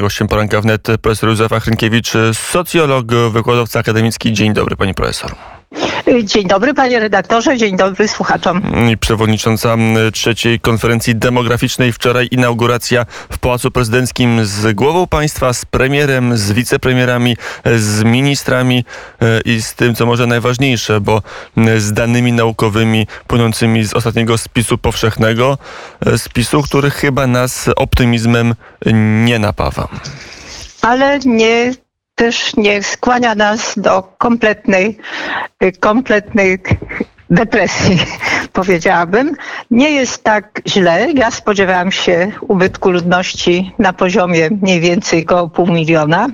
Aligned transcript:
Gościem 0.00 0.28
poranka 0.28 0.60
wnet 0.60 0.88
profesor 1.02 1.28
Józef 1.28 1.52
Achrynkiewicz, 1.52 2.12
socjolog, 2.32 3.06
wykładowca 3.32 3.80
akademicki. 3.80 4.32
Dzień 4.32 4.52
dobry, 4.52 4.76
pani 4.76 4.94
profesor. 4.94 5.34
Dzień 6.24 6.46
dobry 6.46 6.74
panie 6.74 7.00
redaktorze, 7.00 7.56
dzień 7.56 7.76
dobry 7.76 8.08
słuchaczom. 8.08 8.62
I 8.92 8.98
przewodnicząca 8.98 9.76
trzeciej 10.12 10.60
konferencji 10.60 11.16
demograficznej. 11.16 11.92
Wczoraj 11.92 12.28
inauguracja 12.30 13.06
w 13.32 13.38
Pałacu 13.38 13.70
Prezydenckim 13.70 14.44
z 14.44 14.74
głową 14.74 15.06
państwa, 15.06 15.52
z 15.52 15.64
premierem, 15.64 16.36
z 16.36 16.52
wicepremierami, 16.52 17.36
z 17.76 18.04
ministrami 18.04 18.84
e, 19.22 19.40
i 19.40 19.62
z 19.62 19.74
tym, 19.74 19.94
co 19.94 20.06
może 20.06 20.26
najważniejsze, 20.26 21.00
bo 21.00 21.22
z 21.78 21.92
danymi 21.92 22.32
naukowymi 22.32 23.06
płynącymi 23.26 23.84
z 23.84 23.94
ostatniego 23.94 24.38
spisu 24.38 24.78
powszechnego, 24.78 25.58
e, 26.06 26.18
spisu, 26.18 26.62
który 26.62 26.90
chyba 26.90 27.26
nas 27.26 27.70
optymizmem 27.76 28.54
nie 29.24 29.38
napawa. 29.38 29.88
Ale 30.82 31.18
nie 31.18 31.74
też 32.16 32.56
nie 32.56 32.82
skłania 32.82 33.34
nas 33.34 33.74
do 33.76 34.02
kompletnej, 34.18 34.98
kompletnej 35.80 36.58
depresji, 37.30 37.98
powiedziałabym. 38.52 39.36
Nie 39.70 39.90
jest 39.90 40.24
tak 40.24 40.60
źle. 40.68 41.12
Ja 41.14 41.30
spodziewałam 41.30 41.92
się 41.92 42.32
ubytku 42.40 42.90
ludności 42.90 43.72
na 43.78 43.92
poziomie 43.92 44.50
mniej 44.62 44.80
więcej 44.80 45.24
około 45.24 45.48
pół 45.48 45.66
miliona 45.66 46.28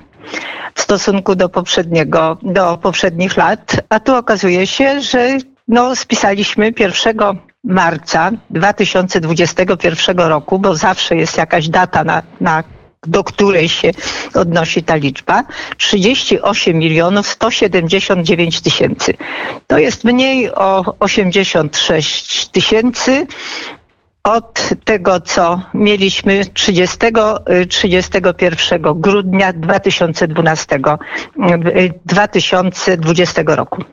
w 0.75 0.81
stosunku 0.81 1.35
do 1.35 1.49
poprzedniego, 1.49 2.39
do 2.43 2.79
poprzednich 2.79 3.37
lat, 3.37 3.77
a 3.89 4.01
tu 4.01 4.17
okazuje 4.17 4.67
się, 4.67 5.01
że 5.01 5.39
no, 5.69 5.97
spisaliśmy 5.97 6.73
1 6.79 7.17
marca 7.65 8.31
2021 8.51 10.19
roku, 10.19 10.59
bo 10.59 10.77
zawsze 10.77 11.17
jest 11.17 11.37
jakaś 11.37 11.69
data 11.69 12.05
na, 12.05 12.23
na 12.41 12.65
do 13.07 13.25
której 13.25 13.69
się 13.69 13.91
odnosi 14.35 14.83
ta 14.83 14.97
liczba, 14.97 15.45
38 15.77 16.79
milionów 16.79 17.27
179 17.27 18.61
tysięcy. 18.61 19.15
To 19.67 19.79
jest 19.79 20.05
mniej 20.05 20.55
o 20.55 20.95
86 21.01 22.49
tysięcy 22.49 23.27
od 24.25 24.69
tego, 24.85 25.21
co 25.21 25.61
mieliśmy 25.75 26.45
30, 26.47 26.99
31 27.69 28.83
grudnia 28.95 29.53
2012, 29.53 30.79
2020 32.07 33.43
roku. 33.47 33.85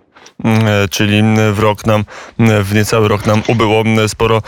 E, 0.45 0.87
czyli 0.87 1.23
w 1.53 1.59
rok 1.59 1.85
nam, 1.85 2.05
w 2.39 2.75
niecały 2.75 3.07
rok 3.07 3.25
nam 3.25 3.41
ubyło 3.47 3.83
sporo 4.07 4.41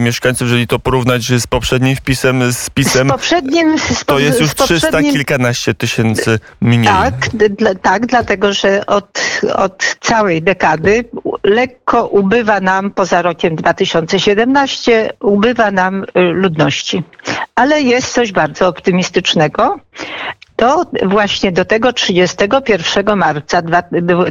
mieszkańców. 0.00 0.48
Jeżeli 0.48 0.66
to 0.66 0.78
porównać 0.78 1.22
z 1.22 1.46
poprzednim 1.46 1.96
wpisem, 1.96 2.52
z 2.52 2.70
pisem, 2.70 3.08
z 3.08 3.10
poprzednim, 3.10 3.78
z 3.78 4.04
to 4.04 4.18
jest 4.18 4.40
już 4.40 4.54
trzysta 4.54 5.02
kilkanaście 5.02 5.74
tysięcy 5.74 6.38
mniej. 6.60 6.84
Tak, 6.84 7.14
tak, 7.82 8.06
dlatego 8.06 8.52
że 8.52 8.86
od, 8.86 9.40
od 9.54 9.96
całej 10.00 10.42
dekady 10.42 11.04
lekko 11.44 12.06
ubywa 12.06 12.60
nam, 12.60 12.90
poza 12.90 13.22
rokiem 13.22 13.56
2017, 13.56 15.12
ubywa 15.20 15.70
nam 15.70 16.04
y, 16.04 16.06
ludności. 16.14 17.02
Ale 17.54 17.82
jest 17.82 18.12
coś 18.12 18.32
bardzo 18.32 18.68
optymistycznego 18.68 19.78
to 20.58 20.84
właśnie 21.06 21.52
do 21.52 21.64
tego 21.64 21.92
31 21.92 23.16
marca 23.16 23.62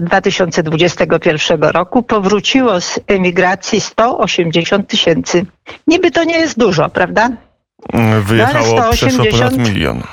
2021 0.01 1.63
roku 1.63 2.03
powróciło 2.03 2.81
z 2.81 2.99
emigracji 3.07 3.81
180 3.81 4.87
tysięcy. 4.87 5.45
Niby 5.87 6.11
to 6.11 6.23
nie 6.23 6.37
jest 6.39 6.59
dużo, 6.59 6.89
prawda? 6.89 7.29
Wyjechało 8.21 8.75
no, 8.75 8.81
180... 8.81 9.27
przeszło 9.29 9.49
ponad 9.49 9.57
milion. 9.67 10.03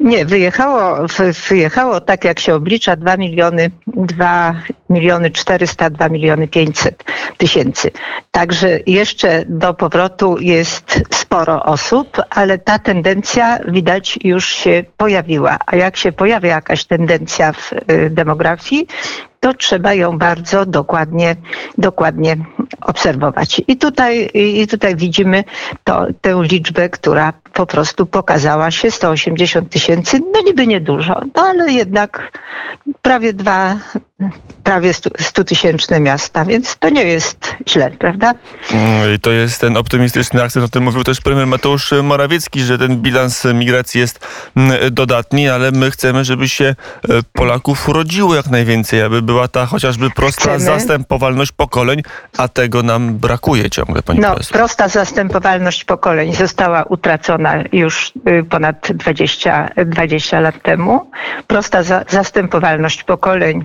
Nie, 0.00 0.24
wyjechało, 0.24 1.06
wyjechało 1.48 2.00
tak 2.00 2.24
jak 2.24 2.40
się 2.40 2.54
oblicza 2.54 2.96
2 2.96 3.16
miliony, 3.16 3.70
2 3.86 4.54
miliony 4.90 5.30
400, 5.30 5.90
2 5.90 6.08
miliony 6.08 6.48
500 6.48 7.04
tysięcy. 7.36 7.90
Także 8.30 8.78
jeszcze 8.86 9.44
do 9.48 9.74
powrotu 9.74 10.36
jest 10.40 11.02
sporo 11.10 11.62
osób, 11.62 12.16
ale 12.30 12.58
ta 12.58 12.78
tendencja 12.78 13.58
widać 13.68 14.18
już 14.24 14.48
się 14.48 14.84
pojawiła. 14.96 15.58
A 15.66 15.76
jak 15.76 15.96
się 15.96 16.12
pojawia 16.12 16.48
jakaś 16.48 16.84
tendencja 16.84 17.52
w 17.52 17.72
y, 17.72 18.10
demografii, 18.10 18.86
to 19.40 19.54
trzeba 19.54 19.94
ją 19.94 20.18
bardzo 20.18 20.66
dokładnie, 20.66 21.36
dokładnie 21.78 22.36
obserwować. 22.80 23.62
I 23.68 23.76
tutaj, 23.76 24.30
i 24.34 24.66
tutaj 24.66 24.96
widzimy 24.96 25.44
to, 25.84 26.06
tę 26.20 26.40
liczbę, 26.42 26.88
która 26.88 27.32
po 27.58 27.66
prostu 27.66 28.06
pokazała 28.06 28.70
się 28.70 28.90
180 28.90 29.70
tysięcy, 29.70 30.20
no 30.32 30.40
niby 30.46 30.66
niedużo, 30.66 31.20
no 31.36 31.42
ale 31.42 31.72
jednak 31.72 32.38
prawie 33.02 33.32
dwa, 33.32 33.76
prawie 34.64 34.92
stutysięczne 35.18 36.00
miasta, 36.00 36.44
więc 36.44 36.76
to 36.76 36.88
nie 36.88 37.04
jest 37.04 37.54
źle, 37.68 37.90
prawda? 37.90 38.34
Mm, 38.72 39.14
I 39.14 39.18
to 39.18 39.30
jest 39.30 39.60
ten 39.60 39.76
optymistyczny 39.76 40.42
akcent, 40.42 40.64
o 40.64 40.68
tym 40.68 40.82
mówił 40.82 41.04
też 41.04 41.20
premier 41.20 41.46
Mateusz 41.46 41.92
Morawiecki, 42.02 42.60
że 42.60 42.78
ten 42.78 42.96
bilans 42.96 43.44
migracji 43.44 44.00
jest 44.00 44.26
mm, 44.56 44.94
dodatni, 44.94 45.48
ale 45.48 45.70
my 45.70 45.90
chcemy, 45.90 46.24
żeby 46.24 46.48
się 46.48 46.64
e, 46.64 46.74
Polaków 47.32 47.88
urodziło 47.88 48.34
jak 48.34 48.46
najwięcej, 48.46 49.02
aby 49.02 49.22
była 49.22 49.48
ta 49.48 49.66
chociażby 49.66 50.10
prosta 50.10 50.42
chcemy. 50.42 50.60
zastępowalność 50.60 51.52
pokoleń, 51.52 52.02
a 52.38 52.48
tego 52.48 52.82
nam 52.82 53.18
brakuje 53.18 53.70
ciągle, 53.70 54.02
pani 54.02 54.20
no, 54.20 54.28
profesor. 54.28 54.52
Prosta 54.52 54.88
zastępowalność 54.88 55.84
pokoleń 55.84 56.34
została 56.34 56.82
utracona 56.82 57.47
już 57.72 58.12
y, 58.28 58.44
ponad 58.44 58.92
20, 58.92 59.70
20 59.86 60.40
lat 60.40 60.62
temu. 60.62 61.10
Prosta 61.46 61.82
za, 61.82 62.04
zastępowalność 62.08 63.04
pokoleń 63.04 63.64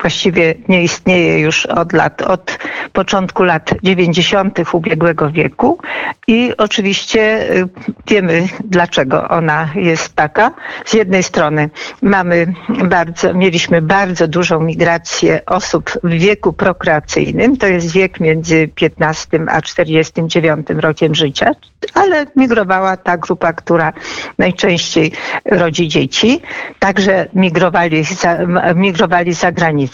właściwie 0.00 0.54
nie 0.68 0.82
istnieje 0.82 1.38
już 1.38 1.66
od 1.66 1.92
lat, 1.92 2.22
od 2.22 2.58
początku 2.92 3.42
lat 3.42 3.70
90. 3.82 4.58
ubiegłego 4.72 5.30
wieku 5.30 5.78
i 6.26 6.52
oczywiście 6.58 7.50
y, 7.56 7.68
wiemy, 8.06 8.48
dlaczego 8.64 9.28
ona 9.28 9.68
jest 9.74 10.14
taka. 10.14 10.50
Z 10.84 10.94
jednej 10.94 11.22
strony 11.22 11.70
mamy 12.02 12.54
bardzo, 12.84 13.34
mieliśmy 13.34 13.82
bardzo 13.82 14.28
dużą 14.28 14.60
migrację 14.60 15.40
osób 15.46 15.90
w 16.04 16.10
wieku 16.10 16.52
prokreacyjnym, 16.52 17.56
to 17.56 17.66
jest 17.66 17.92
wiek 17.92 18.20
między 18.20 18.68
15 18.74 19.40
a 19.48 19.62
49 19.62 20.66
rokiem 20.70 21.14
życia, 21.14 21.50
ale 21.94 22.26
migrowała 22.36 22.96
ta 22.96 23.16
grupa, 23.16 23.52
która 23.52 23.92
najczęściej 24.38 25.12
rodzi 25.44 25.88
dzieci. 25.88 26.40
Także 26.78 27.28
migrowali 27.34 28.04
za, 28.04 28.38
migrowali 28.74 29.32
za 29.32 29.52
granicę 29.52 29.89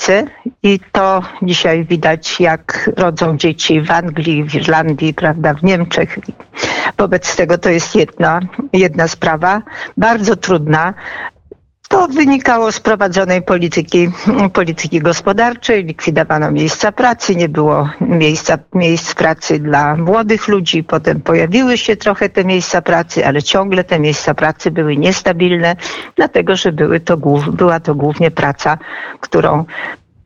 i 0.63 0.81
to 0.93 1.23
dzisiaj 1.43 1.85
widać, 1.85 2.41
jak 2.41 2.91
rodzą 2.97 3.37
dzieci 3.37 3.81
w 3.81 3.91
Anglii, 3.91 4.45
w 4.45 4.55
Irlandii, 4.55 5.15
prawda, 5.15 5.55
w 5.55 5.63
Niemczech. 5.63 6.19
Wobec 6.99 7.37
tego 7.37 7.59
to 7.59 7.71
jest 7.71 7.95
jedna, 7.95 8.41
jedna 8.73 9.09
sprawa, 9.09 9.63
bardzo 9.97 10.37
trudna, 10.37 10.95
to 11.89 12.09
wynikało 12.09 12.73
z 12.73 12.81
prowadzonej 12.81 13.43
polityki, 13.43 14.11
polityki 14.53 15.01
gospodarczej, 15.01 15.85
likwidowano 15.85 16.51
miejsca 16.51 16.93
pracy, 16.93 17.37
nie 17.37 17.49
było 17.49 17.89
miejsca, 18.01 18.59
miejsc 18.75 19.15
pracy 19.15 19.59
dla 19.59 19.97
młodych 19.97 20.49
ludzi, 20.49 20.85
potem 20.85 21.21
pojawiły 21.21 21.79
się 21.79 21.97
trochę 21.97 22.29
te 22.29 22.45
miejsca 22.45 22.83
pracy, 22.83 23.27
ale 23.27 23.43
ciągle 23.43 23.85
te 23.85 23.99
miejsca 24.01 24.35
pracy 24.35 24.71
były 24.71 24.97
niestabilne, 24.97 25.77
dlatego 26.17 26.57
że 26.57 26.73
były 26.73 27.01
to, 27.01 27.17
była 27.53 27.81
to 27.81 27.95
głównie 27.95 28.31
praca, 28.31 28.79
którą 29.21 29.65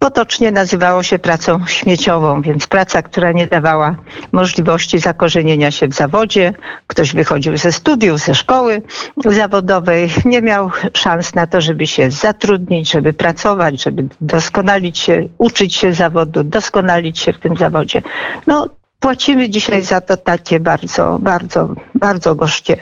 potocznie 0.00 0.53
nazywało 0.53 1.03
się 1.03 1.19
pracą 1.19 1.66
śmieciową, 1.66 2.43
więc 2.43 2.66
praca, 2.66 3.03
która 3.03 3.33
nie 3.33 3.47
dawała 3.47 3.97
możliwości 4.33 4.99
zakorzenienia 4.99 5.71
się 5.71 5.88
w 5.88 5.94
zawodzie. 5.94 6.55
Ktoś 6.87 7.12
wychodził 7.12 7.56
ze 7.56 7.72
studiów, 7.72 8.21
ze 8.21 8.34
szkoły 8.34 8.83
zawodowej, 9.25 10.11
nie 10.25 10.43
miał 10.43 10.71
szans 10.94 11.35
na 11.35 11.47
to, 11.47 11.61
żeby 11.61 11.87
się 11.87 12.11
zatrudnić, 12.11 12.91
żeby 12.91 13.12
pracować, 13.12 13.82
żeby 13.82 14.08
doskonalić 14.20 14.99
się, 14.99 15.29
uczyć 15.38 15.75
się 15.75 15.93
zawodu, 15.93 16.44
doskonalić 16.44 17.19
się 17.19 17.32
w 17.32 17.38
tym 17.38 17.56
zawodzie. 17.56 18.03
No, 18.46 18.69
płacimy 19.00 19.50
dzisiaj 19.50 19.82
za 19.82 20.00
to 20.00 20.17
takie 20.17 20.61
bardzo, 20.61 21.19
bardzo, 21.23 21.75
bardzo 21.94 22.35
gorzkie, 22.35 22.76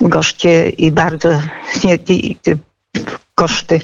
gorzkie 0.00 0.68
i 0.68 0.92
bardzo 0.92 1.28
koszty. 3.42 3.80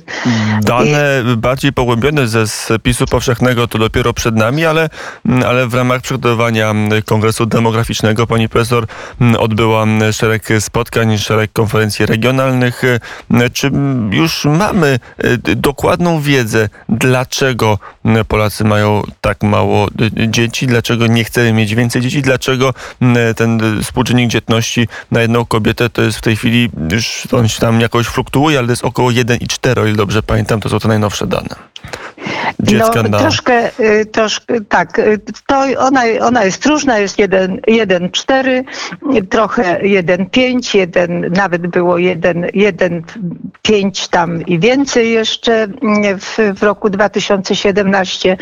Dane 0.63 1.23
bardziej 1.37 1.73
pogłębione 1.73 2.29
ze 2.29 2.49
spisu 2.49 3.07
powszechnego 3.07 3.69
to 3.69 3.79
dopiero 3.79 4.13
przed 4.13 4.37
nami, 4.37 4.65
ale, 4.65 4.91
ale 5.47 5.67
w 5.67 5.75
ramach 5.75 6.03
przygotowywania 6.03 6.75
Kongresu 7.05 7.47
Demograficznego 7.47 8.27
pani 8.27 8.49
profesor 8.49 8.87
odbyła 9.39 9.85
szereg 10.13 10.49
spotkań, 10.61 11.19
szereg 11.19 11.53
konferencji 11.53 12.07
regionalnych. 12.07 12.83
Czy 13.53 13.71
już 14.11 14.45
mamy 14.45 14.99
dokładną 15.57 16.21
wiedzę, 16.21 16.69
dlaczego 16.89 17.79
Polacy 18.29 18.65
mają 18.65 19.03
tak 19.21 19.43
mało 19.43 19.89
dzieci, 20.29 20.67
dlaczego 20.67 21.07
nie 21.07 21.25
chcemy 21.25 21.53
mieć 21.53 21.75
więcej 21.75 22.03
dzieci, 22.03 22.23
dlaczego 22.23 22.75
ten 23.37 23.61
współczynnik 23.83 24.31
dzietności 24.31 24.89
na 25.11 25.21
jedną 25.21 25.45
kobietę 25.45 25.91
to 25.91 26.03
jest 26.03 26.19
w 26.19 26.21
tej 26.21 26.37
chwili 26.37 26.71
już 26.93 27.29
on 27.33 27.49
się 27.49 27.61
tam 27.61 27.81
jakoś 27.81 28.07
fluktuuje, 28.07 28.59
ale 28.59 28.67
to 28.67 28.73
jest 28.73 28.85
około 28.85 29.11
1,4, 29.11 29.48
o 29.79 29.87
ile 29.87 29.97
dobrze 29.97 30.23
pamiętam, 30.23 30.61
to 30.61 30.69
są 30.69 30.79
te 30.79 30.89
najnowsze 30.89 31.27
dane. 31.27 31.49
Dziecka 32.61 33.03
no, 33.03 33.09
na... 33.09 33.19
troszkę, 33.19 33.81
y, 33.81 34.07
troszkę, 34.07 34.61
tak, 34.61 34.99
y, 34.99 35.21
to 35.47 35.65
ona, 35.79 36.03
ona 36.21 36.45
jest 36.45 36.67
różna, 36.67 36.99
jest 36.99 37.17
1,4, 37.17 38.65
trochę 39.31 39.81
1,5, 39.81 40.77
jeden, 40.77 41.33
nawet 41.33 41.67
było 41.67 41.95
1,5 41.95 44.09
tam 44.11 44.47
i 44.47 44.59
więcej 44.59 45.13
jeszcze 45.13 45.69
w, 46.19 46.39
w 46.59 46.63
roku 46.63 46.91
2017. 46.91 48.37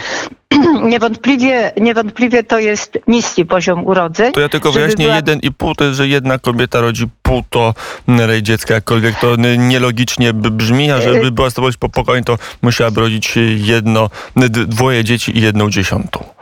Niewątpliwie, 0.90 1.72
niewątpliwie 1.80 2.44
to 2.44 2.58
jest 2.58 2.98
niski 3.06 3.44
poziom 3.44 3.86
urodzeń. 3.86 4.32
To 4.32 4.40
ja 4.40 4.48
tylko 4.48 4.72
wyjaśnię, 4.72 5.04
była... 5.04 5.16
jeden 5.16 5.38
i 5.38 5.52
pół 5.52 5.74
to 5.74 5.84
jest, 5.84 5.96
że 5.96 6.08
jedna 6.08 6.38
kobieta 6.38 6.80
rodzi 6.80 7.04
półtorej 7.22 8.42
dziecka, 8.42 8.74
jakkolwiek 8.74 9.20
to 9.20 9.36
nielogicznie 9.58 10.32
brzmi, 10.32 10.90
a 10.90 11.00
żeby 11.00 11.30
była 11.30 11.50
stabilność 11.50 11.78
po 11.78 11.88
pokoleń, 11.88 12.24
to 12.24 12.38
musiałaby 12.62 13.00
rodzić 13.00 13.34
jedno, 13.56 14.10
dwoje 14.50 15.04
dzieci 15.04 15.38
i 15.38 15.40
jedną 15.40 15.70
dziesiątą. 15.70 16.35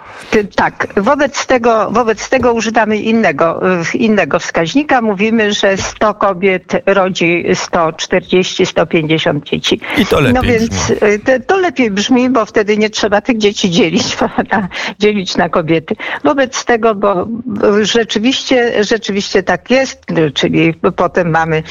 Tak, 0.56 0.88
wobec 0.96 1.46
tego, 1.46 1.90
wobec 1.90 2.28
tego 2.28 2.52
używamy 2.52 2.96
innego, 2.96 3.60
innego 3.94 4.38
wskaźnika. 4.38 5.02
Mówimy, 5.02 5.52
że 5.52 5.76
100 5.76 6.14
kobiet 6.14 6.72
rodzi 6.86 7.44
140-150 7.48 9.42
dzieci. 9.42 9.80
I 9.98 10.06
to 10.06 10.20
lepiej 10.20 10.34
No 10.34 10.42
więc 10.42 10.70
brzmi. 10.70 11.20
To, 11.24 11.32
to, 11.46 11.56
lepiej 11.56 11.90
brzmi, 11.90 12.30
bo 12.30 12.46
wtedy 12.46 12.78
nie 12.78 12.90
trzeba 12.90 13.20
tych 13.20 13.38
dzieci 13.38 13.70
dzielić, 13.70 14.16
prawda? 14.20 14.68
dzielić 14.98 15.36
na 15.36 15.48
kobiety. 15.48 15.96
Wobec 16.24 16.64
tego, 16.64 16.94
bo 16.94 17.28
rzeczywiście, 17.82 18.84
rzeczywiście 18.84 19.42
tak 19.42 19.70
jest, 19.70 20.06
czyli 20.34 20.74
potem 20.96 21.30
mamy 21.30 21.62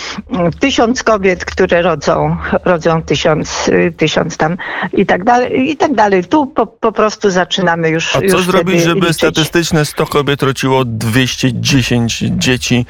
tysiąc 0.60 1.04
kobiet, 1.04 1.46
które 1.46 1.82
rodzą, 1.82 2.38
rodzą 2.66 3.02
tysiąc, 3.02 3.70
tysiąc 3.98 4.38
tam 4.38 4.58
i 4.94 5.06
tak 5.06 5.24
dalej, 5.24 5.72
i 5.72 5.78
tak 5.78 5.94
dalej. 5.94 6.24
Tu 6.24 6.48
po, 6.48 6.68
po 6.68 6.92
prostu 6.92 7.30
zaczynamy 7.30 7.90
już. 7.90 8.16
A 8.16 8.22
co 8.38 8.42
zrobić, 8.42 8.82
żeby 8.82 9.00
liczyć. 9.00 9.16
statystyczne 9.16 9.86
100 9.86 10.06
kobiet 10.06 10.44
rodziło 10.44 10.86
210 10.86 12.24
dzieci? 12.32 12.86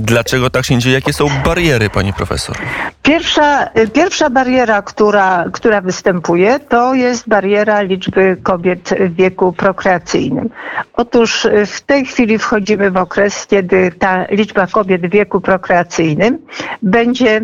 Dlaczego 0.00 0.50
tak 0.50 0.64
się 0.64 0.78
dzieje? 0.78 0.94
Jakie 0.94 1.12
są 1.12 1.28
bariery, 1.44 1.90
pani 1.90 2.12
profesor? 2.12 2.56
Pierwsza, 3.02 3.68
pierwsza 3.92 4.30
bariera, 4.30 4.82
która, 4.82 5.44
która 5.52 5.80
występuje, 5.80 6.60
to 6.60 6.94
jest 6.94 7.28
bariera 7.28 7.82
liczby 7.82 8.36
kobiet 8.42 8.94
w 9.00 9.14
wieku 9.14 9.52
prokreacyjnym. 9.52 10.50
Otóż 10.92 11.46
w 11.66 11.80
tej 11.80 12.06
chwili 12.06 12.38
wchodzimy 12.38 12.90
w 12.90 12.96
okres, 12.96 13.46
kiedy 13.46 13.92
ta 13.98 14.26
liczba 14.30 14.66
kobiet 14.66 15.06
w 15.06 15.10
wieku 15.10 15.40
prokreacyjnym 15.40 16.38
będzie 16.82 17.40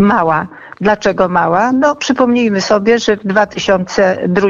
mała. 0.00 0.46
Dlaczego 0.80 1.28
mała? 1.28 1.72
No 1.72 1.96
przypomnijmy 1.96 2.60
sobie, 2.60 2.98
że 2.98 3.16
w 3.16 3.26
2002, 3.26 4.48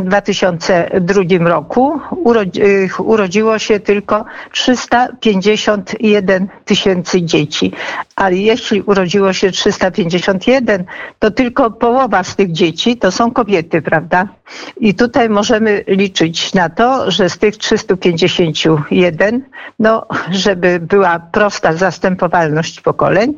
2002 0.00 1.22
roku 1.48 2.00
urodzi, 2.10 2.60
urodziło 2.98 3.58
się 3.58 3.80
tylko 3.80 4.24
351 4.52 6.48
tysięcy 6.64 7.22
dzieci. 7.22 7.72
Ale 8.16 8.36
jeśli 8.36 8.82
urodziło 8.82 9.32
się 9.32 9.50
351, 9.50 10.84
to 11.18 11.30
tylko 11.30 11.70
połowa 11.70 12.24
z 12.24 12.36
tych 12.36 12.52
dzieci 12.52 12.96
to 12.96 13.10
są 13.10 13.30
kobiety, 13.30 13.82
prawda? 13.82 14.28
I 14.76 14.94
tutaj 14.94 15.28
możemy 15.28 15.84
liczyć 15.86 16.54
na 16.54 16.68
to, 16.68 17.10
że 17.10 17.30
z 17.30 17.38
tych 17.38 17.56
351, 17.56 19.44
no, 19.78 20.06
żeby 20.30 20.80
była 20.80 21.18
prosta 21.18 21.72
zastępowalność 21.72 22.80
pokoleń, 22.80 23.34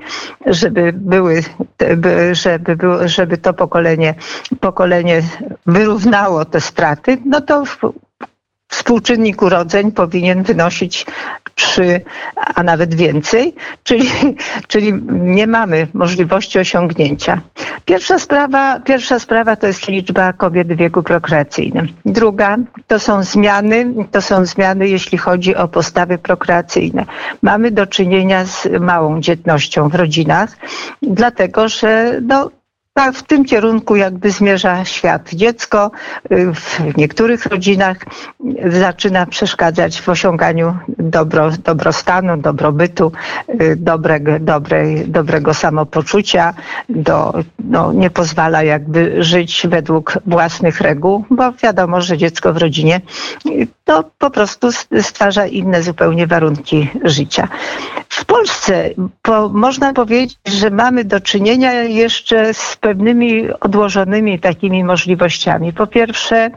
żeby 0.46 0.92
były, 1.16 1.42
żeby, 2.32 2.76
żeby 3.04 3.38
to 3.38 3.54
pokolenie, 3.54 4.14
pokolenie 4.60 5.22
wyrównało 5.66 6.44
te 6.44 6.60
straty, 6.60 7.18
no 7.24 7.40
to 7.40 7.64
współczynnik 8.68 9.42
urodzeń 9.42 9.92
powinien 9.92 10.42
wynosić 10.42 11.06
3, 11.56 12.00
a 12.54 12.62
nawet 12.62 12.94
więcej, 12.94 13.54
czyli, 13.82 14.08
czyli 14.68 14.92
nie 15.10 15.46
mamy 15.46 15.86
możliwości 15.94 16.58
osiągnięcia. 16.58 17.40
Pierwsza 17.84 18.18
sprawa, 18.18 18.80
pierwsza 18.80 19.18
sprawa 19.18 19.56
to 19.56 19.66
jest 19.66 19.88
liczba 19.88 20.32
kobiet 20.32 20.72
w 20.72 20.76
wieku 20.76 21.02
prokreacyjnym. 21.02 21.88
Druga 22.04 22.56
to 22.86 22.98
są 22.98 23.22
zmiany, 23.22 23.94
to 24.10 24.22
są 24.22 24.46
zmiany, 24.46 24.88
jeśli 24.88 25.18
chodzi 25.18 25.56
o 25.56 25.68
postawy 25.68 26.18
prokreacyjne. 26.18 27.04
Mamy 27.42 27.70
do 27.70 27.86
czynienia 27.86 28.44
z 28.44 28.68
małą 28.80 29.20
dzietnością 29.20 29.88
w 29.88 29.94
rodzinach, 29.94 30.56
dlatego 31.02 31.68
że 31.68 32.20
no, 32.22 32.50
tak, 32.96 33.14
w 33.14 33.22
tym 33.22 33.44
kierunku 33.44 33.96
jakby 33.96 34.30
zmierza 34.30 34.84
świat. 34.84 35.34
Dziecko 35.34 35.90
y, 36.32 36.54
w 36.54 36.96
niektórych 36.96 37.46
rodzinach 37.46 37.96
zaczyna 38.66 39.26
przeszkadzać 39.26 40.00
w 40.00 40.08
osiąganiu 40.08 40.76
dobro, 40.88 41.50
dobrostanu, 41.64 42.36
dobrobytu, 42.36 43.12
y, 43.60 43.76
dobrego, 43.76 44.38
dobrej, 44.40 45.08
dobrego 45.08 45.54
samopoczucia, 45.54 46.54
do, 46.88 47.34
no, 47.58 47.92
nie 47.92 48.10
pozwala 48.10 48.62
jakby 48.62 49.24
żyć 49.24 49.66
według 49.68 50.18
własnych 50.26 50.80
reguł, 50.80 51.24
bo 51.30 51.52
wiadomo, 51.52 52.00
że 52.00 52.18
dziecko 52.18 52.52
w 52.52 52.56
rodzinie 52.56 53.00
y, 53.46 53.66
to 53.86 54.04
po 54.18 54.30
prostu 54.30 54.68
stwarza 55.00 55.46
inne 55.46 55.82
zupełnie 55.82 56.26
warunki 56.26 56.88
życia. 57.04 57.48
W 58.08 58.24
Polsce 58.24 58.90
po, 59.22 59.48
można 59.48 59.92
powiedzieć, 59.92 60.38
że 60.46 60.70
mamy 60.70 61.04
do 61.04 61.20
czynienia 61.20 61.72
jeszcze 61.72 62.54
z 62.54 62.76
pewnymi 62.76 63.52
odłożonymi 63.60 64.40
takimi 64.40 64.84
możliwościami. 64.84 65.72
Po 65.72 65.86
pierwsze, 65.86 66.50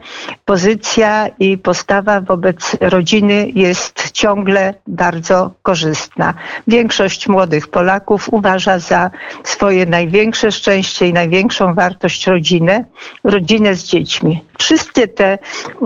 pozycja 0.44 1.28
i 1.38 1.58
postawa 1.58 2.20
wobec 2.20 2.76
rodziny 2.80 3.50
jest 3.54 4.10
ciągle 4.10 4.74
bardzo 4.86 5.50
korzystna. 5.62 6.34
Większość 6.66 7.28
młodych 7.28 7.68
Polaków 7.68 8.28
uważa 8.32 8.78
za 8.78 9.10
swoje 9.44 9.86
największe 9.86 10.52
szczęście 10.52 11.08
i 11.08 11.12
największą 11.12 11.74
wartość 11.74 12.26
rodzinę, 12.26 12.84
rodzinę 13.24 13.74
z 13.74 13.84
dziećmi. 13.84 14.49
Wszystkie 14.60 15.08
te 15.08 15.26
e, 15.26 15.38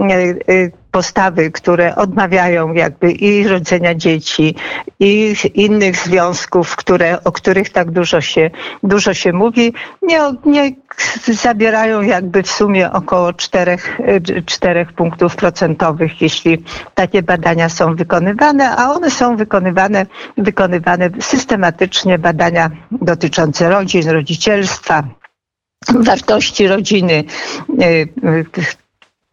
e, 0.02 0.34
postawy, 0.90 1.50
które 1.50 1.96
odmawiają 1.96 2.72
jakby 2.72 3.12
i 3.12 3.48
rodzenia 3.48 3.94
dzieci, 3.94 4.54
i 5.00 5.34
innych 5.54 5.96
związków, 5.96 6.76
które, 6.76 7.24
o 7.24 7.32
których 7.32 7.70
tak 7.70 7.90
dużo 7.90 8.20
się, 8.20 8.50
dużo 8.82 9.14
się 9.14 9.32
mówi, 9.32 9.72
nie, 10.02 10.20
nie 10.44 10.72
zabierają 11.26 12.02
jakby 12.02 12.42
w 12.42 12.50
sumie 12.50 12.92
około 12.92 13.32
czterech, 13.32 13.98
czterech 14.46 14.92
punktów 14.92 15.36
procentowych, 15.36 16.22
jeśli 16.22 16.64
takie 16.94 17.22
badania 17.22 17.68
są 17.68 17.94
wykonywane, 17.96 18.76
a 18.76 18.90
one 18.90 19.10
są 19.10 19.36
wykonywane, 19.36 20.06
wykonywane 20.38 21.10
systematycznie, 21.20 22.18
badania 22.18 22.70
dotyczące 22.90 23.68
rodzin, 23.68 24.08
rodzicielstwa, 24.10 25.02
wartości 25.94 26.68
rodziny, 26.68 27.24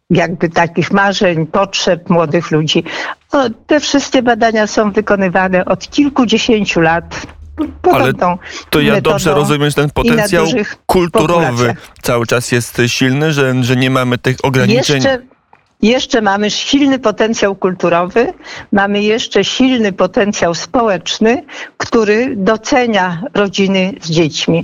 jakby 0.10 0.50
takich 0.50 0.92
marzeń, 0.92 1.48
potrzeb 1.48 2.10
młodych 2.10 2.52
ludzi. 2.52 2.84
O, 3.32 3.50
te 3.68 3.80
wszystkie 3.80 4.22
badania 4.22 4.68
są 4.68 4.92
wykonywane 4.92 5.66
od 5.66 5.90
kilkudziesięciu 5.90 6.82
lat. 6.82 7.28
Ale 7.92 8.14
to 8.70 8.82
ja 8.82 9.02
dobrze 9.02 9.34
rozumiem, 9.34 9.70
że 9.70 9.76
ten 9.76 9.90
potencjał 9.90 10.46
kulturowy 10.86 11.76
cały 12.02 12.28
czas 12.28 12.52
jest 12.52 12.82
silny, 12.88 13.34
że, 13.34 13.64
że 13.64 13.76
nie 13.76 13.90
mamy 13.90 14.18
tych 14.18 14.38
ograniczeń. 14.44 14.96
Jeszcze, 14.96 15.20
jeszcze 15.82 16.22
mamy 16.22 16.52
silny 16.52 17.00
potencjał 17.00 17.56
kulturowy, 17.56 18.34
mamy 18.72 19.04
jeszcze 19.04 19.44
silny 19.44 19.92
potencjał 19.92 20.56
społeczny, 20.56 21.44
który 21.78 22.36
docenia 22.36 23.24
rodziny 23.34 23.94
z 24.02 24.12
dziećmi. 24.12 24.64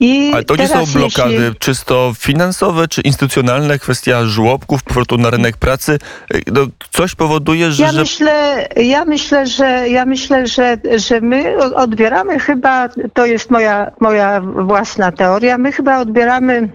I 0.00 0.30
Ale 0.34 0.44
to 0.44 0.56
nie 0.56 0.68
są 0.68 0.86
blokady 0.86 1.34
jeśli... 1.34 1.56
czysto 1.58 2.12
finansowe 2.18 2.88
czy 2.88 3.00
instytucjonalne, 3.00 3.78
kwestia 3.78 4.24
żłobków, 4.24 4.82
powrotu 4.82 5.18
na 5.18 5.30
rynek 5.30 5.56
pracy. 5.56 5.98
No, 6.46 6.60
coś 6.90 7.14
powoduje, 7.14 7.72
że... 7.72 7.82
Ja 7.82 7.92
myślę, 7.92 8.68
ja 8.76 9.04
myślę, 9.04 9.46
że, 9.46 9.88
ja 9.88 10.06
myślę 10.06 10.46
że, 10.46 10.76
że 10.96 11.20
my 11.20 11.56
odbieramy 11.74 12.38
chyba, 12.38 12.88
to 13.14 13.26
jest 13.26 13.50
moja, 13.50 13.90
moja 14.00 14.40
własna 14.40 15.12
teoria, 15.12 15.58
my 15.58 15.72
chyba 15.72 15.98
odbieramy 15.98 16.68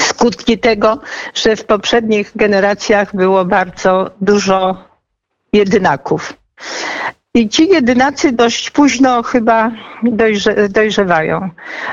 skutki 0.00 0.58
tego, 0.58 1.00
że 1.34 1.56
w 1.56 1.64
poprzednich 1.64 2.32
generacjach 2.34 3.16
było 3.16 3.44
bardzo 3.44 4.10
dużo 4.20 4.84
jedynaków. 5.52 6.34
I 7.38 7.48
ci 7.48 7.68
jedynacy 7.68 8.32
dość 8.32 8.70
późno 8.70 9.22
chyba 9.22 9.70
dojrze, 10.02 10.68
dojrzewają. 10.68 11.50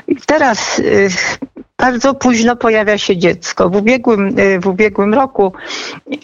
I 0.08 0.16
teraz 0.16 0.80
y, 0.80 1.10
bardzo 1.78 2.14
późno 2.14 2.56
pojawia 2.56 2.98
się 2.98 3.18
dziecko. 3.18 3.70
W 3.70 3.75
ubiegłym, 3.75 4.40
y, 4.40 4.60
w 4.60 4.68
ubiegłym 4.68 5.14
roku, 5.14 5.54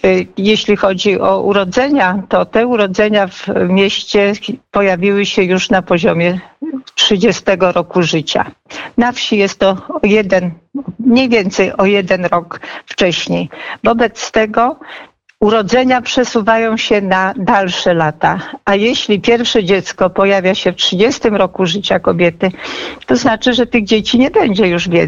y, 0.05 0.27
jeśli 0.37 0.75
chodzi 0.75 1.19
o 1.19 1.41
urodzenia, 1.41 2.23
to 2.29 2.45
te 2.45 2.67
urodzenia 2.67 3.27
w 3.27 3.47
mieście 3.69 4.33
pojawiły 4.71 5.25
się 5.25 5.43
już 5.43 5.69
na 5.69 5.81
poziomie 5.81 6.39
30 6.95 7.43
roku 7.59 8.03
życia. 8.03 8.51
Na 8.97 9.11
wsi 9.11 9.37
jest 9.37 9.59
to 9.59 9.69
o 9.89 9.99
jeden, 10.03 10.51
mniej 10.99 11.29
więcej 11.29 11.77
o 11.77 11.85
jeden 11.85 12.25
rok 12.25 12.59
wcześniej. 12.85 13.49
Wobec 13.83 14.31
tego 14.31 14.79
urodzenia 15.41 16.01
przesuwają 16.01 16.77
się 16.77 17.01
na 17.01 17.33
dalsze 17.37 17.93
lata. 17.93 18.39
A 18.65 18.75
jeśli 18.75 19.21
pierwsze 19.21 19.63
dziecko 19.63 20.09
pojawia 20.09 20.55
się 20.55 20.71
w 20.71 20.75
30 20.75 21.29
roku 21.29 21.65
życia 21.65 21.99
kobiety, 21.99 22.51
to 23.05 23.15
znaczy, 23.15 23.53
że 23.53 23.67
tych 23.67 23.83
dzieci 23.83 24.19
nie 24.19 24.31
będzie 24.31 24.67
już 24.67 24.89
wie, 24.89 25.07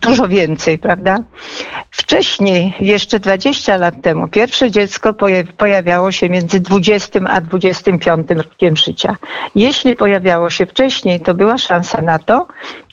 dużo 0.00 0.28
więcej, 0.28 0.78
prawda? 0.78 1.18
Wcześniej, 1.90 2.74
jeszcze 2.80 3.20
20 3.20 3.76
lat 3.76 4.02
temu, 4.02 4.28
pierwsze 4.28 4.70
dziecko 4.70 5.14
pojawiało 5.56 6.12
się 6.12 6.28
między 6.28 6.60
20 6.60 7.20
a 7.28 7.40
25 7.40 8.30
rokiem 8.30 8.76
życia. 8.76 9.16
Jeśli 9.54 9.96
pojawiało 9.96 10.50
się 10.50 10.66
wcześniej, 10.66 11.20
to 11.20 11.34
była 11.34 11.58
szansa 11.58 12.02
na 12.02 12.18
to, 12.18 12.46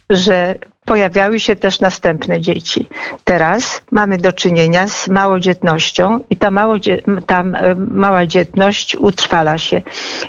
że 0.10 0.56
pojawiały 0.86 1.40
się 1.40 1.56
też 1.56 1.80
następne 1.80 2.42
dzieci. 2.42 2.88
Teraz 3.24 3.82
mamy 3.92 4.18
do 4.18 4.34
czynienia 4.34 4.88
z 4.88 5.08
małodzietnością 5.08 6.20
i 6.30 6.38
ta, 6.38 6.52
małodzie, 6.52 7.02
ta 7.28 7.42
e, 7.42 7.76
mała 7.76 8.26
dzietność 8.26 8.96
utrwala 8.96 9.58
się. 9.58 9.82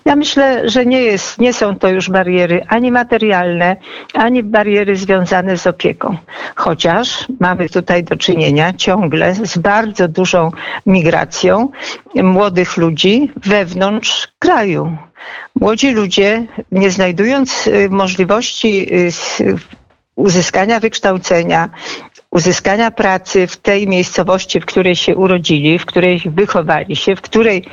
Ja 0.05 0.17
myślę, 0.17 0.69
że 0.69 0.87
nie, 0.87 1.03
jest, 1.03 1.39
nie 1.39 1.53
są 1.53 1.77
to 1.77 1.89
już 1.89 2.11
bariery 2.11 2.65
ani 2.69 2.93
materialne, 2.93 3.77
ani 4.15 4.43
bariery 4.43 4.97
związane 4.97 5.57
z 5.57 5.67
opieką. 5.67 6.17
Chociaż 6.57 7.27
mamy 7.41 7.69
tutaj 7.69 8.05
do 8.05 8.17
czynienia 8.17 8.73
ciągle 8.73 9.35
z 9.35 9.59
bardzo 9.59 10.09
dużą 10.09 10.51
migracją 10.87 11.69
młodych 12.15 12.77
ludzi 12.77 13.31
wewnątrz 13.37 14.29
kraju. 14.39 14.97
Młodzi 15.61 15.91
ludzie, 15.91 16.47
nie 16.73 16.91
znajdując 16.91 17.69
e, 17.69 17.89
możliwości 17.89 18.89
e, 18.95 19.11
uzyskania 20.17 20.81
wykształcenia, 20.81 21.71
uzyskania 22.31 22.91
pracy 22.91 23.47
w 23.47 23.57
tej 23.57 23.89
miejscowości, 23.89 24.61
w 24.61 24.67
której 24.67 24.97
się 24.97 25.17
urodzili, 25.17 25.79
w 25.79 25.87
której 25.87 26.23
wychowali 26.27 26.97
się, 26.97 27.17
w 27.17 27.21
której 27.21 27.65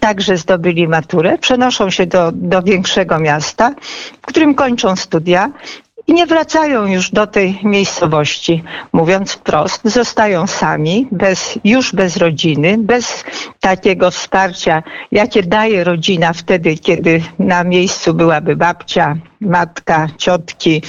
także 0.00 0.36
zdobyli 0.36 0.88
maturę, 0.88 1.38
przenoszą 1.38 1.90
się 1.90 2.06
do, 2.06 2.32
do 2.32 2.62
większego 2.62 3.18
miasta, 3.18 3.74
w 4.22 4.26
którym 4.26 4.54
kończą 4.54 4.96
studia 4.96 5.50
i 6.06 6.14
nie 6.14 6.26
wracają 6.26 6.86
już 6.86 7.10
do 7.10 7.26
tej 7.26 7.58
miejscowości. 7.62 8.62
Mówiąc 8.92 9.32
wprost, 9.32 9.80
zostają 9.84 10.46
sami, 10.46 11.08
bez, 11.12 11.58
już 11.64 11.92
bez 11.94 12.16
rodziny, 12.16 12.78
bez 12.78 13.24
takiego 13.60 14.10
wsparcia, 14.10 14.82
jakie 15.12 15.42
daje 15.42 15.84
rodzina 15.84 16.32
wtedy, 16.32 16.76
kiedy 16.76 17.22
na 17.38 17.64
miejscu 17.64 18.14
byłaby 18.14 18.56
babcia, 18.56 19.16
matka, 19.40 20.08
ciotki, 20.16 20.82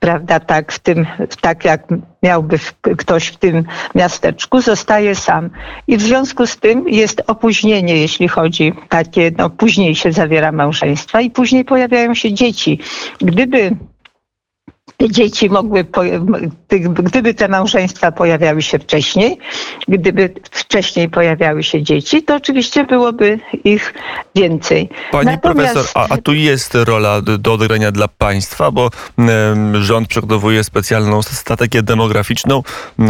prawda, 0.00 0.40
tak, 0.40 0.72
w 0.72 0.78
tym, 0.78 1.06
tak 1.40 1.64
jak 1.64 1.88
miałby 2.22 2.58
ktoś 2.98 3.26
w 3.26 3.36
tym 3.36 3.64
miasteczku, 3.94 4.60
zostaje 4.60 5.14
sam. 5.14 5.50
I 5.86 5.96
w 5.96 6.02
związku 6.02 6.46
z 6.46 6.56
tym 6.56 6.88
jest 6.88 7.22
opóźnienie, 7.26 7.96
jeśli 7.96 8.28
chodzi 8.28 8.72
takie, 8.88 9.30
no 9.38 9.50
później 9.50 9.94
się 9.94 10.12
zawiera 10.12 10.52
małżeństwa 10.52 11.20
i 11.20 11.30
później 11.30 11.64
pojawiają 11.64 12.14
się 12.14 12.32
dzieci. 12.32 12.78
Gdyby 13.20 13.76
dzieci 15.10 15.50
mogły, 15.50 15.84
gdyby 17.02 17.34
te 17.34 17.48
małżeństwa 17.48 18.12
pojawiały 18.12 18.62
się 18.62 18.78
wcześniej, 18.78 19.38
gdyby 19.88 20.34
wcześniej 20.50 21.08
pojawiały 21.08 21.62
się 21.62 21.82
dzieci, 21.82 22.22
to 22.22 22.34
oczywiście 22.34 22.84
byłoby 22.84 23.38
ich 23.64 23.94
więcej. 24.34 24.88
Pani 25.12 25.26
Natomiast... 25.26 25.72
profesor, 25.72 26.02
a, 26.10 26.14
a, 26.14 26.16
tu 26.16 26.34
jest 26.34 26.74
rola 26.74 27.20
do 27.20 27.52
odegrania 27.52 27.92
dla 27.92 28.08
państwa, 28.08 28.70
bo 28.70 28.90
rząd 29.80 30.08
przygotowuje 30.08 30.64
specjalną 30.64 31.22
strategię 31.22 31.82
demograficzną, 31.82 32.62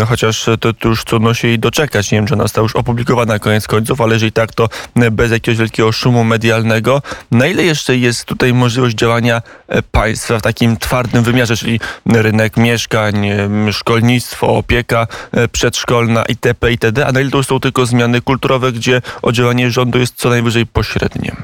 chociaż 0.06 0.46
to, 0.60 0.72
to 0.72 0.88
już 0.88 1.04
trudno 1.04 1.34
się 1.34 1.48
jej 1.48 1.58
doczekać. 1.58 2.12
Nie 2.12 2.18
wiem, 2.18 2.26
czy 2.26 2.34
ona 2.34 2.44
została 2.44 2.62
już 2.62 2.76
opublikowana 2.76 3.38
koniec 3.38 3.66
końców, 3.66 4.00
ale 4.00 4.12
jeżeli 4.12 4.32
tak, 4.32 4.52
to 4.52 4.68
bez 5.12 5.30
jakiegoś 5.30 5.58
wielkiego 5.58 5.92
szumu 5.92 6.24
medialnego. 6.24 7.02
Na 7.30 7.46
ile 7.46 7.62
jeszcze 7.62 7.96
jest 7.96 8.24
tutaj 8.24 8.54
możliwość 8.54 8.96
działania 8.96 9.42
e, 9.68 9.82
państwa 9.82 10.38
w 10.38 10.42
takim 10.42 10.76
twardym 10.76 11.24
wymiarze, 11.24 11.56
czyli 11.56 11.80
rynek 12.06 12.56
mieszkań, 12.56 13.28
szkolnictwo, 13.72 14.46
opieka 14.46 15.06
e, 15.32 15.48
przedszkolna 15.48 16.24
itp. 16.24 16.70
itd., 16.70 17.06
a 17.06 17.12
na 17.12 17.20
ile 17.20 17.30
to 17.30 17.42
są 17.42 17.60
tylko 17.60 17.86
zmiany 17.86 18.20
kulturowe, 18.20 18.72
gdzie 18.72 19.02
o 19.22 19.32
działanie 19.32 19.70
rządu 19.70 19.98
jest 19.98 20.14
co 20.14 20.28
najwyżej 20.28 20.66
pośrednie? 20.66 21.36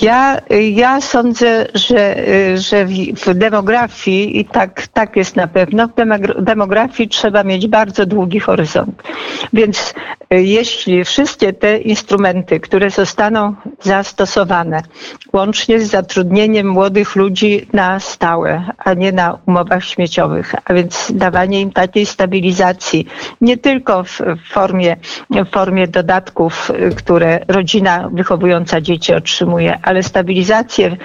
Ja, 0.00 0.40
ja 0.72 1.00
sądzę, 1.00 1.66
że, 1.74 2.16
że 2.54 2.86
w 3.26 3.34
demografii, 3.34 4.40
i 4.40 4.44
tak, 4.44 4.86
tak 4.88 5.16
jest 5.16 5.36
na 5.36 5.46
pewno, 5.46 5.88
w 5.88 6.42
demografii 6.42 7.08
trzeba 7.08 7.44
mieć 7.44 7.68
bardzo 7.68 8.06
długi 8.06 8.40
horyzont. 8.40 9.02
Więc 9.52 9.94
y, 10.34 10.42
jeśli 10.42 11.04
wszystkie 11.04 11.52
te 11.52 11.78
instrumenty, 11.78 12.60
które 12.60 12.90
zostaną 12.90 13.54
zastosowane, 13.82 14.82
łącznie 15.32 15.80
z 15.80 15.90
zatrudnieniem 15.90 16.68
młodych 16.68 17.16
ludzi 17.16 17.66
na 17.72 18.00
stałe, 18.00 18.64
a 18.78 18.94
nie 18.94 19.12
na 19.12 19.38
umowach 19.46 19.84
śmieciowych, 19.84 20.54
a 20.64 20.74
więc 20.74 21.12
dawanie 21.14 21.60
im 21.60 21.70
takiej 21.72 22.06
stabilizacji, 22.06 23.06
nie 23.40 23.56
tylko 23.56 24.04
w 24.04 24.20
formie, 24.50 24.96
w 25.30 25.50
formie 25.50 25.88
dodatków, 25.88 26.70
y, 26.70 26.94
które 26.94 27.40
rodzina 27.48 28.08
wychowująca 28.12 28.80
dzieci 28.80 29.14
otrzymuje, 29.14 29.78
ale 29.86 30.02
stabilizację 30.02 30.86
y, 30.86 30.96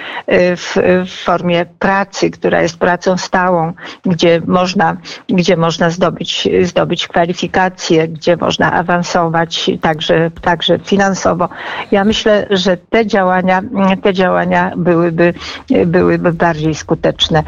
w, 0.56 0.76
w 1.06 1.24
formie 1.24 1.66
pracy, 1.78 2.30
która 2.30 2.62
jest 2.62 2.76
pracą 2.78 3.16
stałą, 3.16 3.72
gdzie 4.04 4.42
można, 4.46 4.96
gdzie 5.28 5.56
można 5.56 5.90
zdobyć, 5.90 6.48
zdobyć 6.62 7.08
kwalifikacje, 7.08 8.08
gdzie 8.08 8.36
można 8.36 8.72
awansować 8.72 9.70
także, 9.80 10.30
także 10.40 10.78
finansowo. 10.78 11.48
Ja 11.90 12.04
myślę, 12.04 12.46
że 12.50 12.76
te 12.76 13.06
działania, 13.06 13.62
te 14.02 14.14
działania 14.14 14.72
byłyby, 14.76 15.34
byłyby 15.86 16.32
bardziej 16.32 16.74
skuteczne. 16.74 17.42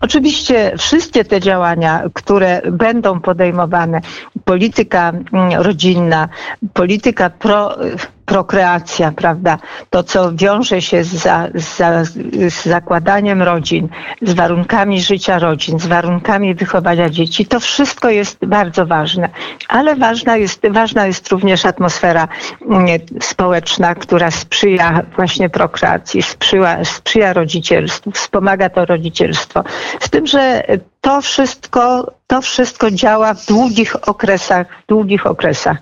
Oczywiście 0.00 0.72
wszystkie 0.78 1.24
te 1.24 1.40
działania, 1.40 2.02
które 2.14 2.62
będą 2.72 3.20
podejmowane, 3.20 4.00
polityka 4.44 5.12
rodzinna, 5.58 6.28
polityka 6.72 7.30
pro 7.30 7.76
prokreacja, 8.30 9.12
prawda? 9.12 9.58
To, 9.90 10.02
co 10.02 10.30
wiąże 10.34 10.82
się 10.82 11.04
z, 11.04 11.08
za, 11.08 11.48
z, 11.54 11.76
z, 12.52 12.64
zakładaniem 12.64 13.42
rodzin, 13.42 13.88
z 14.22 14.32
warunkami 14.32 15.00
życia 15.00 15.38
rodzin, 15.38 15.78
z 15.78 15.86
warunkami 15.86 16.54
wychowania 16.54 17.10
dzieci, 17.10 17.46
to 17.46 17.60
wszystko 17.60 18.10
jest 18.10 18.38
bardzo 18.46 18.86
ważne. 18.86 19.28
Ale 19.68 19.96
ważna 19.96 20.36
jest, 20.36 20.68
ważna 20.70 21.06
jest 21.06 21.28
również 21.28 21.66
atmosfera 21.66 22.28
mm, 22.70 22.86
społeczna, 23.20 23.94
która 23.94 24.30
sprzyja 24.30 25.02
właśnie 25.16 25.48
prokreacji, 25.48 26.22
sprzyja, 26.22 26.84
sprzyja 26.84 27.32
rodzicielstwu, 27.32 28.10
wspomaga 28.10 28.68
to 28.68 28.84
rodzicielstwo. 28.86 29.64
Z 30.00 30.10
tym, 30.10 30.26
że 30.26 30.62
to 31.00 31.20
wszystko, 31.20 32.12
to 32.26 32.40
wszystko 32.42 32.90
działa 32.90 33.34
w 33.34 33.46
długich 33.46 34.08
okresach, 34.08 34.66
w 34.84 34.86
długich 34.86 35.26
okresach. 35.26 35.78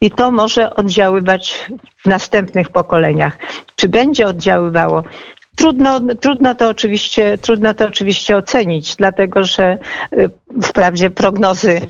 I 0.00 0.10
to 0.10 0.30
może 0.30 0.74
oddziaływać 0.74 1.70
w 2.04 2.06
następnych 2.06 2.68
pokoleniach. 2.68 3.38
Czy 3.76 3.88
będzie 3.88 4.26
oddziaływało 4.26 5.02
Trudno, 5.56 6.00
trudno, 6.20 6.54
to 6.54 6.68
oczywiście, 6.68 7.38
trudno 7.38 7.74
to 7.74 7.86
oczywiście 7.88 8.36
ocenić, 8.36 8.96
dlatego 8.96 9.44
że 9.44 9.78
y, 10.12 10.30
wprawdzie 10.62 11.10
prognozy 11.10 11.80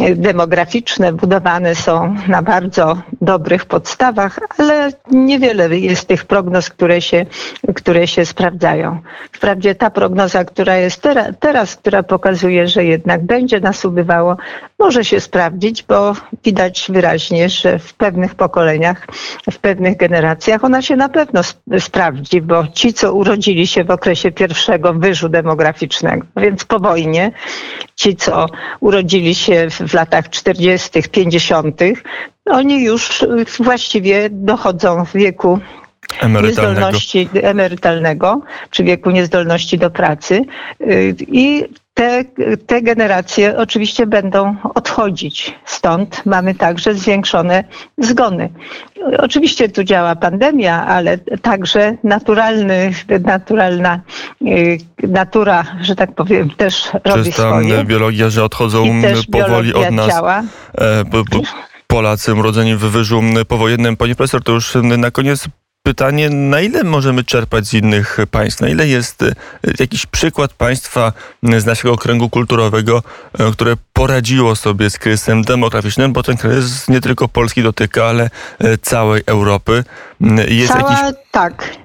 y, 0.00 0.16
demograficzne 0.16 1.12
budowane 1.12 1.74
są 1.74 2.16
na 2.28 2.42
bardzo 2.42 3.02
dobrych 3.20 3.64
podstawach, 3.66 4.38
ale 4.58 4.90
niewiele 5.10 5.78
jest 5.78 6.08
tych 6.08 6.24
prognoz, 6.24 6.70
które 6.70 7.00
się, 7.02 7.26
które 7.74 8.06
się 8.06 8.26
sprawdzają. 8.26 9.00
Wprawdzie 9.32 9.74
ta 9.74 9.90
prognoza, 9.90 10.44
która 10.44 10.76
jest 10.76 11.02
teraz, 11.02 11.26
teraz, 11.40 11.76
która 11.76 12.02
pokazuje, 12.02 12.68
że 12.68 12.84
jednak 12.84 13.24
będzie 13.26 13.60
nas 13.60 13.84
ubywało, 13.84 14.36
może 14.84 15.04
się 15.04 15.20
sprawdzić, 15.20 15.82
bo 15.82 16.12
widać 16.44 16.86
wyraźnie, 16.88 17.48
że 17.48 17.78
w 17.78 17.94
pewnych 17.94 18.34
pokoleniach, 18.34 19.06
w 19.50 19.58
pewnych 19.58 19.96
generacjach 19.96 20.64
ona 20.64 20.82
się 20.82 20.96
na 20.96 21.08
pewno 21.08 21.40
sprawdzi, 21.78 22.40
bo 22.40 22.66
ci, 22.66 22.92
co 22.92 23.14
urodzili 23.14 23.66
się 23.66 23.84
w 23.84 23.90
okresie 23.90 24.32
pierwszego 24.32 24.94
wyżu 24.94 25.28
demograficznego, 25.28 26.26
więc 26.36 26.64
po 26.64 26.80
wojnie, 26.80 27.32
ci, 27.96 28.16
co 28.16 28.46
urodzili 28.80 29.34
się 29.34 29.66
w 29.88 29.94
latach 29.94 30.30
40., 30.30 31.02
50., 31.10 31.80
oni 32.46 32.84
już 32.84 33.24
właściwie 33.60 34.28
dochodzą 34.30 35.04
w 35.04 35.12
wieku 35.12 35.58
Emerytalnego. 36.20 36.70
niezdolności 36.70 37.28
emerytalnego, 37.42 38.40
czy 38.70 38.84
wieku 38.84 39.10
niezdolności 39.10 39.78
do 39.78 39.90
pracy. 39.90 40.44
I 41.18 41.64
te, 41.94 42.24
te 42.66 42.82
generacje 42.82 43.56
oczywiście 43.56 44.06
będą 44.06 44.56
odchodzić. 44.74 45.54
Stąd 45.64 46.26
mamy 46.26 46.54
także 46.54 46.94
zwiększone 46.94 47.64
zgony. 47.98 48.50
Oczywiście 49.18 49.68
tu 49.68 49.84
działa 49.84 50.16
pandemia, 50.16 50.86
ale 50.86 51.18
także 51.18 51.96
naturalny, 52.04 52.92
naturalna 53.24 54.00
y, 54.42 54.78
natura, 55.02 55.64
że 55.80 55.96
tak 55.96 56.14
powiem, 56.14 56.50
też 56.50 56.90
robi 57.04 57.24
Czysta 57.24 57.50
swoje. 57.50 57.84
biologia, 57.84 58.30
że 58.30 58.44
odchodzą 58.44 58.84
powoli 59.32 59.74
od 59.74 59.90
nas. 59.90 60.08
działa. 60.08 60.42
E, 60.78 61.04
Polacy 61.86 62.34
urodzeni 62.34 62.76
w 62.76 62.80
wyżu 62.80 63.22
powojennym. 63.48 63.96
Pani 63.96 64.14
profesor, 64.14 64.42
to 64.42 64.52
już 64.52 64.74
na 64.82 65.10
koniec 65.10 65.48
pytanie, 65.84 66.30
na 66.30 66.60
ile 66.60 66.84
możemy 66.84 67.24
czerpać 67.24 67.66
z 67.66 67.74
innych 67.74 68.18
państw? 68.30 68.60
Na 68.60 68.68
ile 68.68 68.88
jest 68.88 69.22
e, 69.22 69.34
jakiś 69.78 70.06
przykład 70.06 70.52
państwa 70.52 71.12
z 71.58 71.66
naszego 71.66 71.96
kręgu 71.96 72.30
kulturowego, 72.30 73.02
e, 73.38 73.52
które 73.52 73.74
poradziło 73.92 74.56
sobie 74.56 74.90
z 74.90 74.98
kryzysem 74.98 75.42
demograficznym, 75.42 76.12
bo 76.12 76.22
ten 76.22 76.36
kryzys 76.36 76.88
nie 76.88 77.00
tylko 77.00 77.28
Polski 77.28 77.62
dotyka, 77.62 78.04
ale 78.04 78.30
całej 78.82 79.22
Europy. 79.26 79.84
Jest 80.48 80.72
Cała, 80.72 80.92
jakiś... 80.92 81.18
tak. 81.30 81.83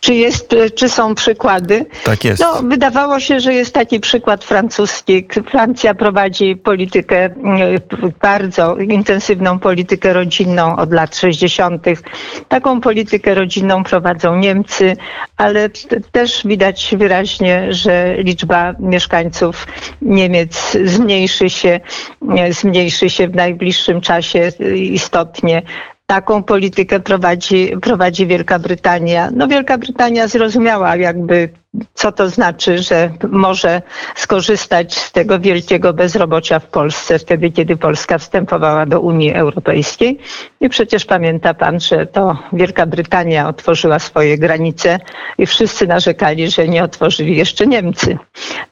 Czy, 0.00 0.14
jest, 0.14 0.54
czy 0.74 0.88
są 0.88 1.14
przykłady? 1.14 1.86
Tak 2.04 2.24
jest. 2.24 2.42
No, 2.42 2.62
wydawało 2.62 3.20
się, 3.20 3.40
że 3.40 3.54
jest 3.54 3.74
taki 3.74 4.00
przykład 4.00 4.44
francuski. 4.44 5.26
Francja 5.50 5.94
prowadzi 5.94 6.56
politykę, 6.56 7.24
mm, 7.24 7.80
bardzo 8.22 8.76
intensywną 8.76 9.58
politykę 9.58 10.12
rodzinną 10.12 10.76
od 10.76 10.92
lat 10.92 11.16
60. 11.16 11.86
Taką 12.48 12.80
politykę 12.80 13.34
rodzinną 13.34 13.84
prowadzą 13.84 14.36
Niemcy, 14.36 14.96
ale 15.36 15.68
też 16.12 16.46
widać 16.46 16.94
wyraźnie, 16.98 17.72
że 17.72 18.14
liczba 18.18 18.74
mieszkańców 18.78 19.66
Niemiec 20.02 20.76
zmniejszy 20.84 21.50
się, 21.50 21.80
nie, 22.22 22.52
zmniejszy 22.52 23.10
się 23.10 23.28
w 23.28 23.34
najbliższym 23.34 24.00
czasie 24.00 24.52
istotnie. 24.74 25.62
Taką 26.10 26.42
politykę 26.42 27.00
prowadzi, 27.00 27.72
prowadzi 27.82 28.26
Wielka 28.26 28.58
Brytania. 28.58 29.30
No 29.34 29.48
Wielka 29.48 29.78
Brytania 29.78 30.28
zrozumiała 30.28 30.96
jakby, 30.96 31.48
co 31.94 32.12
to 32.12 32.28
znaczy, 32.28 32.78
że 32.78 33.10
może 33.28 33.82
skorzystać 34.16 34.94
z 34.98 35.12
tego 35.12 35.38
wielkiego 35.38 35.92
bezrobocia 35.92 36.58
w 36.58 36.66
Polsce, 36.66 37.18
wtedy 37.18 37.50
kiedy 37.50 37.76
Polska 37.76 38.18
wstępowała 38.18 38.86
do 38.86 39.00
Unii 39.00 39.34
Europejskiej. 39.34 40.18
I 40.60 40.68
przecież 40.68 41.04
pamięta 41.04 41.54
pan, 41.54 41.80
że 41.80 42.06
to 42.06 42.38
Wielka 42.52 42.86
Brytania 42.86 43.48
otworzyła 43.48 43.98
swoje 43.98 44.38
granice 44.38 44.98
i 45.38 45.46
wszyscy 45.46 45.86
narzekali, 45.86 46.50
że 46.50 46.68
nie 46.68 46.84
otworzyli 46.84 47.36
jeszcze 47.36 47.66
Niemcy. 47.66 48.18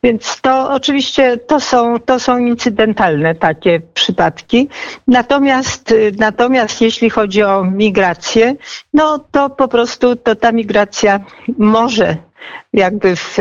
Więc 0.03 0.41
to 0.41 0.71
oczywiście 0.71 1.37
to 1.37 1.61
są, 1.61 2.00
to 2.00 2.21
są 2.21 2.38
incydentalne 2.38 3.35
takie 3.35 3.81
przypadki. 3.95 4.69
Natomiast, 5.09 5.95
natomiast 6.19 6.81
jeśli 6.81 7.11
chodzi 7.11 7.43
o 7.43 7.65
migrację, 7.65 8.55
no 8.95 9.19
to 9.19 9.50
po 9.50 9.69
prostu 9.69 10.17
to 10.17 10.35
ta 10.35 10.53
migracja 10.53 11.21
może 11.59 12.25
jakby 12.73 13.16
w, 13.16 13.37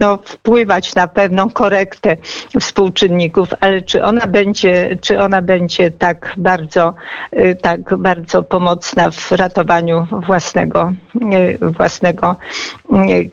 no, 0.00 0.18
wpływać 0.24 0.94
na 0.94 1.08
pewną 1.08 1.50
korektę 1.50 2.16
współczynników, 2.60 3.48
ale 3.60 3.82
czy 3.82 4.04
ona 4.04 4.26
będzie, 4.26 4.98
czy 5.00 5.20
ona 5.20 5.42
będzie 5.42 5.90
tak 5.90 6.34
bardzo, 6.36 6.94
y, 7.32 7.56
tak 7.62 7.96
bardzo 7.96 8.42
pomocna 8.42 9.10
w 9.10 9.32
ratowaniu 9.32 10.06
własnego, 10.26 10.92
y, 11.16 11.58
własnego, 11.72 12.36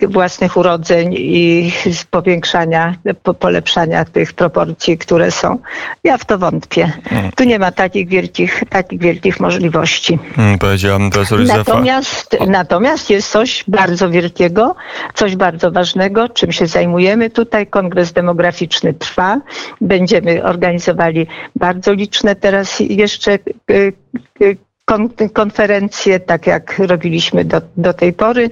y, 0.02 0.08
własnych 0.08 0.58
urodzeń 0.58 1.14
i 1.18 1.72
powiększania, 2.12 2.96
po- 3.24 3.34
polepszania 3.34 4.06
tych 4.06 4.34
proporcji, 4.34 4.98
które 4.98 5.32
są. 5.32 5.60
Ja 6.04 6.18
w 6.18 6.26
to 6.26 6.38
wątpię. 6.38 6.92
Tu 7.36 7.44
nie 7.44 7.60
ma 7.60 7.72
takich 7.72 8.08
wielkich, 8.08 8.64
takich 8.70 9.00
wielkich 9.00 9.40
możliwości. 9.40 10.20
Mm, 10.38 10.60
Powiedziałam 10.60 11.10
profesor 11.10 11.40
Józefa. 11.40 11.58
Natomiast, 11.58 12.38
natomiast 12.48 13.10
jest 13.10 13.32
coś 13.32 13.64
bardzo 13.68 14.10
wielkiego, 14.10 14.76
coś 15.14 15.36
bardzo 15.36 15.72
ważnego, 15.72 16.30
czym 16.38 16.52
się 16.52 16.68
zajmujemy. 16.68 17.30
Tutaj 17.30 17.68
kongres 17.68 18.14
demograficzny 18.14 18.94
trwa. 18.94 19.42
Będziemy 19.82 20.44
organizowali 20.44 21.28
bardzo 21.56 21.94
liczne 21.94 22.36
teraz 22.36 22.80
jeszcze 22.80 23.32
y, 23.72 23.94
y, 24.42 24.58
kon- 24.86 25.30
konferencje, 25.34 26.20
tak 26.20 26.48
jak 26.48 26.80
robiliśmy 26.80 27.46
do, 27.46 27.62
do 27.78 27.94
tej 27.94 28.14
pory. 28.14 28.50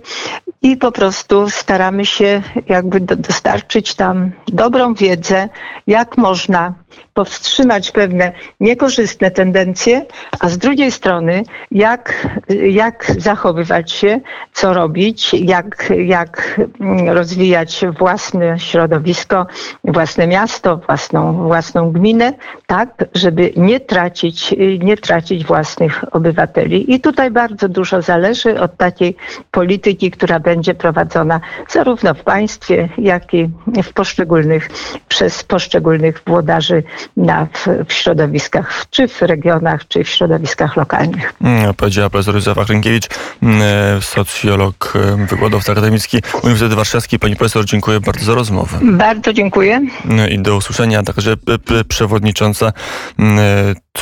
I 0.61 0.77
po 0.77 0.91
prostu 0.91 1.49
staramy 1.49 2.05
się 2.05 2.41
jakby 2.69 2.99
do, 2.99 3.15
dostarczyć 3.15 3.95
tam 3.95 4.31
dobrą 4.47 4.93
wiedzę, 4.93 5.49
jak 5.87 6.17
można 6.17 6.73
powstrzymać 7.13 7.91
pewne 7.91 8.31
niekorzystne 8.59 9.31
tendencje, 9.31 10.05
a 10.39 10.49
z 10.49 10.57
drugiej 10.57 10.91
strony 10.91 11.43
jak, 11.71 12.27
jak 12.69 13.11
zachowywać 13.17 13.91
się, 13.91 14.19
co 14.53 14.73
robić, 14.73 15.33
jak, 15.33 15.93
jak 16.05 16.61
mm, 16.79 17.09
rozwijać 17.09 17.81
własne 17.99 18.59
środowisko, 18.59 19.47
własne 19.83 20.27
miasto, 20.27 20.77
własną, 20.77 21.47
własną 21.47 21.91
gminę, 21.91 22.33
tak, 22.67 23.05
żeby 23.15 23.53
nie 23.55 23.79
tracić, 23.79 24.55
nie 24.79 24.97
tracić 24.97 25.45
własnych 25.45 26.03
obywateli. 26.11 26.93
I 26.93 26.99
tutaj 26.99 27.31
bardzo 27.31 27.69
dużo 27.69 28.01
zależy 28.01 28.59
od 28.59 28.77
takiej 28.77 29.15
polityki, 29.51 30.11
która 30.11 30.39
będzie 30.39 30.73
prowadzona 30.73 31.39
zarówno 31.69 32.13
w 32.13 32.23
państwie, 32.23 32.89
jak 32.97 33.33
i 33.33 33.49
w 33.83 33.93
poszczególnych, 33.93 34.69
przez 35.15 35.43
poszczególnych 35.43 36.21
włodarzy 36.27 36.83
na, 37.17 37.45
w, 37.53 37.67
w 37.89 37.93
środowiskach, 37.93 38.85
czy 38.89 39.07
w 39.07 39.21
regionach, 39.21 39.87
czy 39.87 40.03
w 40.03 40.09
środowiskach 40.09 40.75
lokalnych. 40.77 41.33
Mm, 41.41 41.73
Powiedziała 41.73 42.09
profesor 42.09 42.35
Józefa 42.35 42.65
Krękiewicz, 42.65 43.07
mm, 43.43 43.61
socjolog, 44.01 44.93
e, 44.95 45.25
wykładowca 45.25 45.71
akademicki 45.71 46.17
Uniwersytet 46.43 46.73
Warszawski. 46.73 47.19
Pani 47.19 47.35
profesor, 47.35 47.65
dziękuję 47.65 47.99
bardzo 47.99 48.25
za 48.25 48.33
rozmowę. 48.35 48.79
Bardzo 48.83 49.33
dziękuję. 49.33 49.81
Mm, 50.05 50.29
I 50.29 50.39
do 50.39 50.55
usłyszenia 50.55 51.03
także 51.03 51.37
p- 51.37 51.59
p- 51.59 51.83
przewodnicząca 51.83 52.71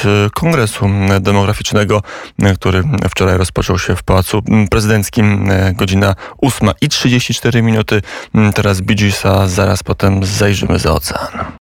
t- 0.01 0.29
Kongresu 0.33 0.89
Demograficznego, 1.21 2.01
mm, 2.39 2.55
który 2.55 2.83
wczoraj 3.09 3.37
rozpoczął 3.37 3.79
się 3.79 3.95
w 3.95 4.03
Pałacu 4.03 4.41
Prezydenckim. 4.71 5.51
E, 5.51 5.73
Godzina 5.73 6.15
8 6.37 6.69
i 6.81 6.89
34 6.89 7.61
minuty. 7.61 8.01
Mm, 8.35 8.53
Teraz 8.53 8.81
Bee 8.81 8.95
Gees, 8.95 9.25
a 9.25 9.47
zaraz 9.47 9.83
potem 9.83 10.25
zajrzymy 10.25 10.79
za 10.79 10.91
ocean. 10.91 11.45